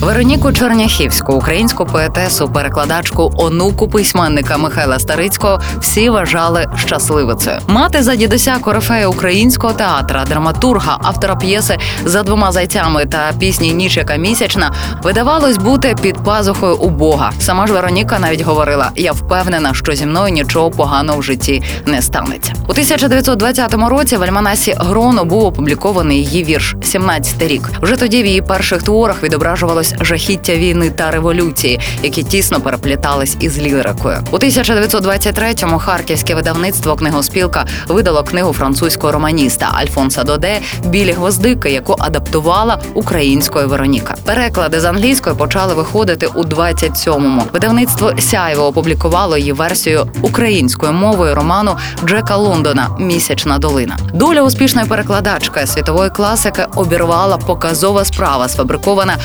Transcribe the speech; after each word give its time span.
Вероніку 0.00 0.52
Черняхівську, 0.52 1.32
українську 1.32 1.86
поетесу, 1.86 2.48
перекладачку, 2.48 3.32
онуку 3.36 3.88
письменника 3.88 4.58
Михайла 4.58 4.98
Старицького 4.98 5.60
всі 5.80 6.10
вважали 6.10 6.66
щасливицею. 6.76 7.58
Мати 7.66 8.02
за 8.02 8.16
дідуся 8.16 8.58
корифея 8.60 9.08
українського 9.08 9.72
театра, 9.72 10.24
драматурга, 10.24 10.98
автора 11.02 11.36
п'єси 11.36 11.78
за 12.04 12.22
двома 12.22 12.52
зайцями 12.52 13.06
та 13.06 13.32
пісні 13.38 13.72
Ніч 13.72 13.96
яка 13.96 14.16
місячна 14.16 14.74
видавалось 15.02 15.56
бути 15.56 15.94
під 16.02 16.24
пазухою 16.24 16.76
у 16.76 16.90
Бога. 16.90 17.32
Сама 17.38 17.66
ж 17.66 17.72
Вероніка 17.72 18.18
навіть 18.18 18.40
говорила: 18.40 18.90
я 18.96 19.12
впевнена, 19.12 19.74
що 19.74 19.92
зі 19.92 20.06
мною 20.06 20.32
нічого 20.32 20.70
поганого 20.70 21.18
в 21.18 21.22
житті 21.22 21.62
не 21.86 22.02
станеться. 22.02 22.52
У 22.68 22.70
1920 22.70 23.74
році 23.74 24.16
в 24.16 24.22
альманасі 24.22 24.74
Гроно 24.78 25.24
був 25.24 25.44
опублікований 25.44 26.24
її 26.24 26.44
вірш 26.44 26.74
«17 26.74 27.46
рік. 27.46 27.70
Вже 27.82 27.96
тоді 27.96 28.22
в 28.22 28.26
її 28.26 28.42
перших 28.42 28.82
творах 28.82 29.22
відображувалось 29.22 29.89
жахіття 30.00 30.54
війни 30.54 30.90
та 30.90 31.10
революції, 31.10 31.80
які 32.02 32.22
тісно 32.22 32.60
переплітались 32.60 33.36
із 33.40 33.58
лірикою. 33.58 34.18
У 34.30 34.36
1923-му 34.36 35.78
харківське 35.78 36.34
видавництво 36.34 36.96
книгоспілка 36.96 37.66
видало 37.88 38.24
книгу 38.24 38.52
французького 38.52 39.12
романіста 39.12 39.70
Альфонса 39.72 40.24
Доде 40.24 40.60
Білі 40.84 41.12
гвоздики, 41.12 41.70
яку 41.70 41.96
адаптувала 41.98 42.80
українською 42.94 43.68
Вероніка. 43.68 44.14
Переклади 44.24 44.80
з 44.80 44.84
англійської 44.84 45.36
почали 45.36 45.74
виходити 45.74 46.26
у 46.26 46.42
27-му. 46.44 47.42
Видавництво 47.52 48.12
Сяйво 48.18 48.66
опублікувало 48.66 49.36
її 49.36 49.52
версію 49.52 50.06
українською 50.22 50.92
мовою 50.92 51.34
роману 51.34 51.76
Джека 52.04 52.36
Лондона 52.36 52.88
Місячна 52.98 53.58
долина. 53.58 53.96
Доля 54.14 54.42
успішної 54.42 54.88
перекладачки 54.88 55.66
світової 55.66 56.10
класики 56.10 56.66
обірвала 56.74 57.38
показова 57.38 58.04
справа, 58.04 58.48
сфабрикована 58.48 59.16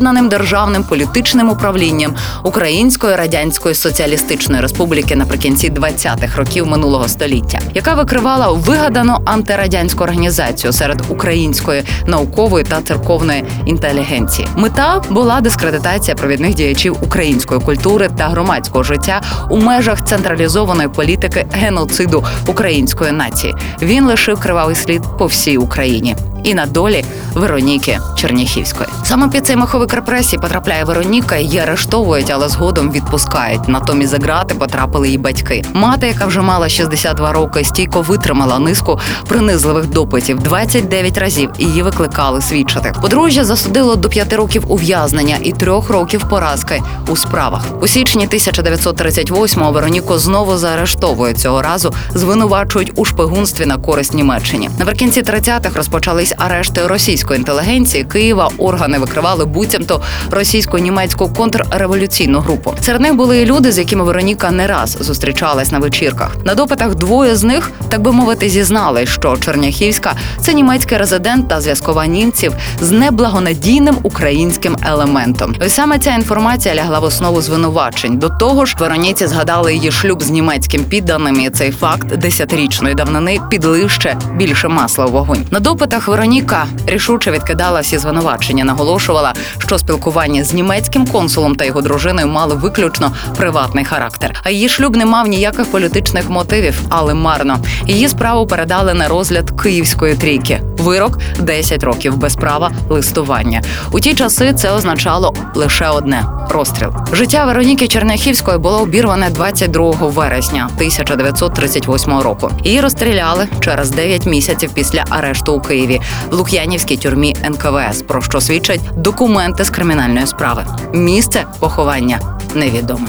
об'єднаним 0.00 0.28
державним 0.28 0.84
політичним 0.84 1.50
управлінням 1.50 2.14
Української 2.44 3.16
радянської 3.16 3.74
соціалістичної 3.74 4.62
республіки 4.62 5.16
наприкінці 5.16 5.70
20-х 5.70 6.38
років 6.38 6.66
минулого 6.66 7.08
століття, 7.08 7.58
яка 7.74 7.94
викривала 7.94 8.48
вигадану 8.52 9.16
антирадянську 9.24 10.04
організацію 10.04 10.72
серед 10.72 11.02
української 11.08 11.82
наукової 12.06 12.64
та 12.64 12.82
церковної 12.82 13.44
інтелігенції. 13.66 14.48
Мета 14.56 15.02
була 15.10 15.40
дискредитація 15.40 16.14
провідних 16.14 16.54
діячів 16.54 16.96
української 17.02 17.60
культури 17.60 18.10
та 18.18 18.28
громадського 18.28 18.84
життя 18.84 19.20
у 19.50 19.56
межах 19.56 20.04
централізованої 20.04 20.88
політики 20.88 21.46
геноциду 21.52 22.24
української 22.46 23.12
нації. 23.12 23.54
Він 23.82 24.04
лишив 24.04 24.40
кривавий 24.40 24.76
слід 24.76 25.02
по 25.18 25.26
всій 25.26 25.56
Україні. 25.56 26.16
І 26.42 26.54
на 26.54 26.66
долі 26.66 27.04
Вероніки 27.34 27.98
Черніхівської. 28.16 28.88
Саме 29.04 29.28
під 29.28 29.46
цей 29.46 29.56
маховик 29.56 29.94
репресій 29.94 30.38
потрапляє 30.38 30.84
Вероніка, 30.84 31.36
її 31.36 31.58
арештовують, 31.58 32.30
але 32.30 32.48
згодом 32.48 32.90
відпускають. 32.92 33.68
Натомість 33.68 34.10
за 34.10 34.16
грати 34.16 34.54
потрапили 34.54 35.06
її 35.06 35.18
батьки. 35.18 35.64
Мати, 35.72 36.06
яка 36.06 36.26
вже 36.26 36.40
мала 36.40 36.68
62 36.68 37.32
роки, 37.32 37.64
стійко 37.64 38.02
витримала 38.02 38.58
низку 38.58 38.98
принизливих 39.28 39.86
допитів 39.86 40.40
29 40.40 41.18
разів. 41.18 41.50
Її 41.58 41.82
викликали 41.82 42.40
свідчити. 42.42 42.92
Подружжя 43.02 43.44
засудило 43.44 43.96
до 43.96 44.08
5 44.08 44.32
років 44.32 44.72
ув'язнення 44.72 45.36
і 45.42 45.52
трьох 45.52 45.90
років 45.90 46.24
поразки 46.30 46.82
у 47.08 47.16
справах. 47.16 47.62
У 47.80 47.86
січні 47.86 48.28
1938-го 48.28 49.72
Вероніку 49.72 50.18
знову 50.18 50.56
заарештовують. 50.56 51.38
Цього 51.38 51.62
разу 51.62 51.94
звинувачують 52.14 52.92
у 52.96 53.04
шпигунстві 53.04 53.66
на 53.66 53.76
користь 53.76 54.14
Німеччині. 54.14 54.70
Наприкінці 54.78 55.22
30-х 55.22 55.76
розпочались 55.76 56.29
арешти 56.38 56.86
російської 56.86 57.38
інтелігенції 57.38 58.04
Києва. 58.04 58.50
Органи 58.58 58.98
викривали 58.98 59.44
буцімто 59.44 60.02
російсько-німецьку 60.30 61.28
контрреволюційну 61.36 62.40
групу. 62.40 62.74
Серед 62.80 63.00
них 63.00 63.14
були 63.14 63.38
і 63.38 63.46
люди, 63.46 63.72
з 63.72 63.78
якими 63.78 64.04
Вероніка 64.04 64.50
не 64.50 64.66
раз 64.66 64.96
зустрічалась 65.00 65.72
на 65.72 65.78
вечірках. 65.78 66.36
На 66.44 66.54
допитах 66.54 66.94
двоє 66.94 67.36
з 67.36 67.42
них, 67.42 67.70
так 67.88 68.02
би 68.02 68.12
мовити, 68.12 68.48
зізнали, 68.48 69.06
що 69.06 69.36
Черняхівська 69.36 70.14
це 70.40 70.52
німецький 70.54 70.98
резидент 70.98 71.48
та 71.48 71.60
зв'язкова 71.60 72.06
німців 72.06 72.52
з 72.80 72.90
неблагонадійним 72.90 73.96
українським 74.02 74.76
елементом. 74.86 75.54
Ось 75.60 75.74
саме 75.74 75.98
ця 75.98 76.14
інформація 76.14 76.74
лягла 76.74 76.98
в 76.98 77.04
основу 77.04 77.42
звинувачень. 77.42 78.18
До 78.18 78.28
того 78.28 78.66
ж, 78.66 78.76
Вероніці 78.80 79.26
згадали 79.26 79.74
її 79.74 79.92
шлюб 79.92 80.22
з 80.22 80.30
німецьким 80.30 80.84
підданим. 80.84 81.40
І 81.40 81.50
цей 81.50 81.70
факт 81.70 82.16
десятирічної 82.16 82.94
давнини 82.94 83.40
підлив 83.50 83.90
ще 83.90 84.16
більше 84.36 84.68
масла 84.68 85.04
у 85.04 85.10
вогонь. 85.10 85.46
На 85.50 85.60
допитах 85.60 86.08
Вероніка 86.20 86.66
рішуче 86.86 87.30
відкидала 87.30 87.80
всі 87.80 87.98
звинувачення, 87.98 88.64
наголошувала, 88.64 89.34
що 89.58 89.78
спілкування 89.78 90.44
з 90.44 90.54
німецьким 90.54 91.06
консулом 91.06 91.54
та 91.54 91.64
його 91.64 91.82
дружиною 91.82 92.28
мали 92.28 92.54
виключно 92.54 93.12
приватний 93.36 93.84
характер. 93.84 94.40
А 94.42 94.50
її 94.50 94.68
шлюб 94.68 94.96
не 94.96 95.06
мав 95.06 95.26
ніяких 95.26 95.70
політичних 95.70 96.30
мотивів, 96.30 96.82
але 96.88 97.14
марно. 97.14 97.58
Її 97.86 98.08
справу 98.08 98.46
передали 98.46 98.94
на 98.94 99.08
розгляд 99.08 99.62
київської 99.62 100.14
трійки. 100.14 100.60
Вирок 100.78 101.18
10 101.38 101.84
років 101.84 102.16
без 102.16 102.36
права 102.36 102.70
листування. 102.88 103.62
У 103.92 104.00
ті 104.00 104.14
часи 104.14 104.54
це 104.54 104.72
означало 104.72 105.34
лише 105.54 105.88
одне 105.88 106.24
розстріл. 106.50 106.90
Життя 107.12 107.44
Вероніки 107.44 107.88
Черняхівської 107.88 108.58
було 108.58 108.80
обірване 108.80 109.30
22 109.30 109.90
вересня 109.90 110.68
1938 110.74 112.18
року. 112.18 112.50
Її 112.64 112.80
розстріляли 112.80 113.48
через 113.60 113.90
9 113.90 114.26
місяців 114.26 114.70
після 114.74 115.04
арешту 115.10 115.54
у 115.54 115.60
Києві 115.60 116.00
в 116.30 116.34
Лук'янівській 116.34 116.96
тюрмі 116.96 117.36
НКВС, 117.50 118.04
про 118.04 118.22
що 118.22 118.40
свідчать 118.40 118.80
документи 118.96 119.64
з 119.64 119.70
кримінальної 119.70 120.26
справи. 120.26 120.64
Місце 120.94 121.44
поховання 121.58 122.20
невідоме. 122.54 123.08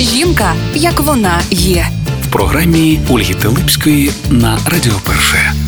Жінка, 0.00 0.52
як 0.74 1.00
вона 1.00 1.40
є. 1.50 1.86
В 2.28 2.32
програмі 2.32 3.00
Ольги 3.10 3.34
Телипської 3.34 4.12
на 4.30 4.58
Радіо 4.66 4.94
Перше. 5.06 5.63